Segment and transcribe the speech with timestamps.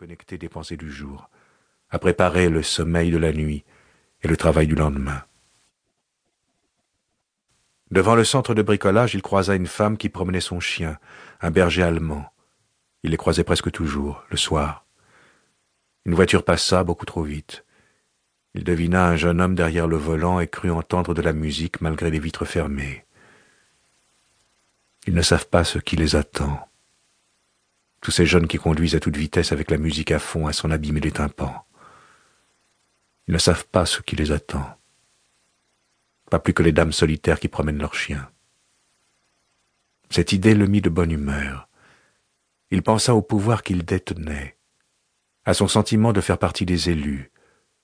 [0.00, 1.28] déconnecter des pensées du jour,
[1.90, 3.64] à préparer le sommeil de la nuit
[4.22, 5.22] et le travail du lendemain.
[7.90, 10.98] Devant le centre de bricolage, il croisa une femme qui promenait son chien,
[11.42, 12.24] un berger allemand.
[13.02, 14.86] Il les croisait presque toujours, le soir.
[16.06, 17.66] Une voiture passa beaucoup trop vite.
[18.54, 22.10] Il devina un jeune homme derrière le volant et crut entendre de la musique malgré
[22.10, 23.04] les vitres fermées.
[25.06, 26.69] Ils ne savent pas ce qui les attend.
[28.00, 30.70] Tous ces jeunes qui conduisent à toute vitesse avec la musique à fond à son
[30.70, 31.66] abîmer les tympans.
[33.28, 34.66] Ils ne savent pas ce qui les attend.
[36.30, 38.30] Pas plus que les dames solitaires qui promènent leurs chiens.
[40.08, 41.68] Cette idée le mit de bonne humeur.
[42.70, 44.56] Il pensa au pouvoir qu'il détenait,
[45.44, 47.30] à son sentiment de faire partie des élus,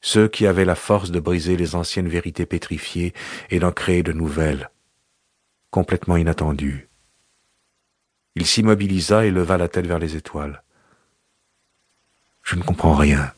[0.00, 3.14] ceux qui avaient la force de briser les anciennes vérités pétrifiées
[3.50, 4.70] et d'en créer de nouvelles,
[5.70, 6.88] complètement inattendues.
[8.42, 10.64] Il s'immobilisa et leva la tête vers les étoiles.
[12.42, 13.32] Je ne comprends rien.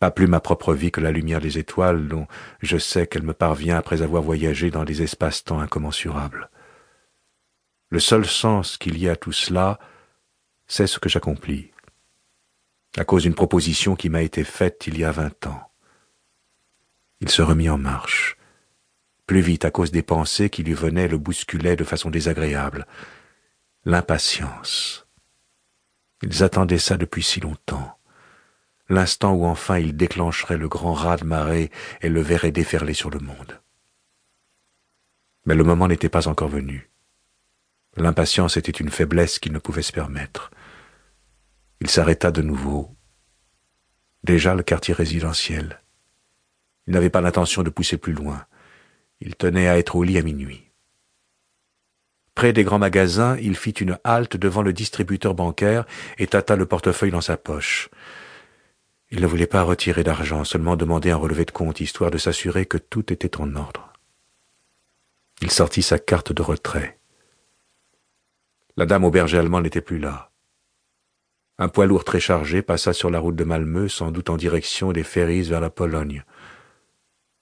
[0.00, 2.26] Pas plus ma propre vie que la lumière des étoiles dont
[2.60, 6.50] je sais qu'elle me parvient après avoir voyagé dans des espaces-temps incommensurables.
[7.88, 9.78] Le seul sens qu'il y a à tout cela,
[10.66, 11.70] c'est ce que j'accomplis,
[12.98, 15.70] à cause d'une proposition qui m'a été faite il y a vingt ans.
[17.22, 18.36] Il se remit en marche
[19.26, 22.86] plus vite à cause des pensées qui lui venaient le bousculaient de façon désagréable.
[23.84, 25.08] L'impatience.
[26.22, 27.98] Ils attendaient ça depuis si longtemps.
[28.88, 33.60] L'instant où enfin il déclencherait le grand raz-de-marée et le verrait déferler sur le monde.
[35.46, 36.92] Mais le moment n'était pas encore venu.
[37.96, 40.52] L'impatience était une faiblesse qu'il ne pouvait se permettre.
[41.80, 42.96] Il s'arrêta de nouveau.
[44.22, 45.82] Déjà le quartier résidentiel.
[46.86, 48.46] Il n'avait pas l'intention de pousser plus loin.
[49.20, 50.71] Il tenait à être au lit à minuit.
[52.50, 55.84] Des grands magasins, il fit une halte devant le distributeur bancaire
[56.18, 57.88] et tâta le portefeuille dans sa poche.
[59.12, 62.66] Il ne voulait pas retirer d'argent, seulement demander un relevé de compte, histoire de s'assurer
[62.66, 63.92] que tout était en ordre.
[65.40, 66.98] Il sortit sa carte de retrait.
[68.76, 70.32] La dame au berger allemand n'était plus là.
[71.58, 74.90] Un poids lourd très chargé passa sur la route de Malmö, sans doute en direction
[74.90, 76.24] des ferries vers la Pologne.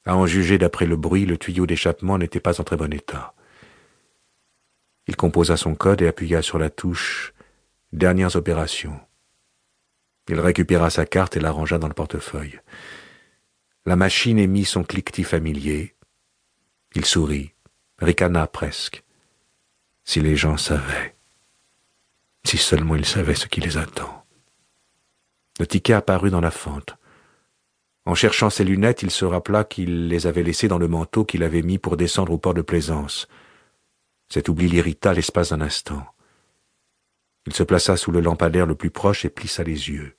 [0.05, 3.33] À en juger d'après le bruit, le tuyau d'échappement n'était pas en très bon état.
[5.11, 7.35] Il composa son code et appuya sur la touche
[7.93, 9.01] Dernières opérations.
[10.29, 12.61] Il récupéra sa carte et la rangea dans le portefeuille.
[13.87, 15.97] La machine émit son cliquetis familier.
[16.95, 17.55] Il sourit,
[17.99, 19.03] ricana presque.
[20.05, 21.17] Si les gens savaient.
[22.45, 24.25] Si seulement ils savaient ce qui les attend.
[25.59, 26.97] Le ticket apparut dans la fente.
[28.05, 31.43] En cherchant ses lunettes, il se rappela qu'il les avait laissées dans le manteau qu'il
[31.43, 33.27] avait mis pour descendre au port de Plaisance.
[34.33, 36.07] Cet oubli l'irrita l'espace d'un instant.
[37.47, 40.17] Il se plaça sous le lampadaire le plus proche et plissa les yeux.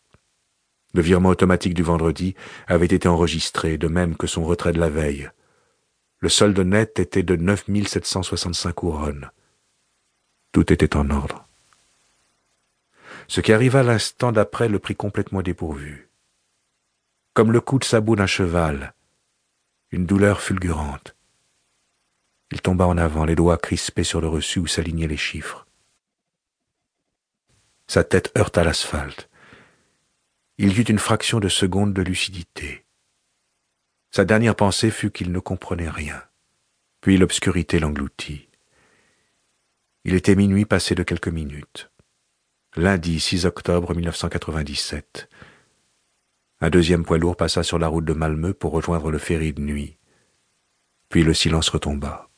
[0.94, 2.36] Le virement automatique du vendredi
[2.68, 5.32] avait été enregistré, de même que son retrait de la veille.
[6.20, 9.32] Le solde net était de neuf mille sept cent soixante-cinq couronnes.
[10.52, 11.48] Tout était en ordre.
[13.28, 16.12] Ce qui arriva l'instant d'après le prit complètement dépourvu
[17.34, 18.94] comme le coup de sabot d'un cheval,
[19.92, 21.16] une douleur fulgurante.
[22.52, 25.66] Il tomba en avant, les doigts crispés sur le reçu où s'alignaient les chiffres.
[27.88, 29.30] Sa tête heurta l'asphalte.
[30.58, 32.86] Il eut une fraction de seconde de lucidité.
[34.12, 36.22] Sa dernière pensée fut qu'il ne comprenait rien.
[37.00, 38.50] Puis l'obscurité l'engloutit.
[40.04, 41.90] Il était minuit passé de quelques minutes.
[42.76, 45.30] Lundi 6 octobre 1997.
[46.60, 49.62] Un deuxième poids lourd passa sur la route de Malmö pour rejoindre le ferry de
[49.62, 49.98] nuit.
[51.10, 52.31] Puis le silence retomba.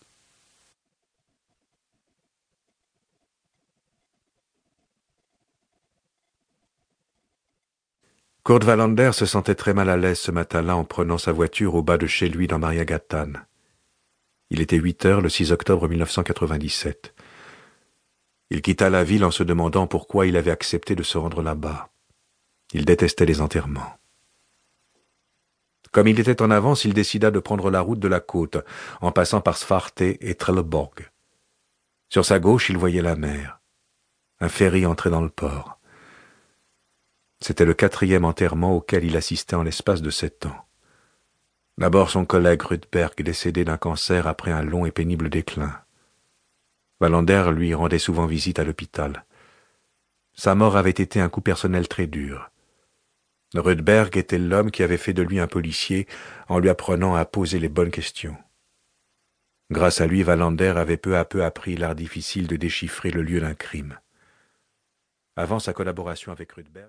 [8.45, 11.81] Kurt Wallander se sentait très mal à l'aise ce matin-là en prenant sa voiture au
[11.81, 13.31] bas de chez lui dans Mariagatan.
[14.49, 17.13] Il était huit heures le 6 octobre 1997.
[18.49, 21.89] Il quitta la ville en se demandant pourquoi il avait accepté de se rendre là-bas.
[22.73, 23.97] Il détestait les enterrements.
[25.93, 28.57] Comme il était en avance, il décida de prendre la route de la côte,
[28.99, 31.09] en passant par Svarte et Trelleborg.
[32.09, 33.61] Sur sa gauche, il voyait la mer.
[34.41, 35.79] Un ferry entrait dans le port.
[37.45, 40.65] C'était le quatrième enterrement auquel il assistait en l'espace de sept ans.
[41.77, 45.77] D'abord son collègue Rudberg, décédé d'un cancer après un long et pénible déclin.
[47.01, 49.25] Wallander lui rendait souvent visite à l'hôpital.
[50.33, 52.49] Sa mort avait été un coup personnel très dur.
[53.55, 56.07] Rudberg était l'homme qui avait fait de lui un policier
[56.47, 58.37] en lui apprenant à poser les bonnes questions.
[59.69, 63.41] Grâce à lui, Wallander avait peu à peu appris l'art difficile de déchiffrer le lieu
[63.41, 63.99] d'un crime.
[65.35, 66.81] Avant sa collaboration avec Rudberg,